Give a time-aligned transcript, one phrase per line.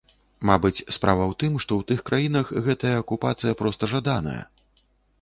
[0.49, 4.39] Мабыць, справа ў тым, што ў тых краінах гэтая акупацыя проста жаданая.